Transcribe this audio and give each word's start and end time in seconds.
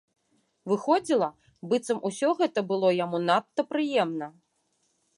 Выходзіла, 0.71 1.27
быццам 1.73 2.01
усё 2.11 2.29
гэта 2.41 2.59
было 2.73 2.93
яму 3.05 3.23
надта 3.29 3.61
прыемна. 3.75 4.27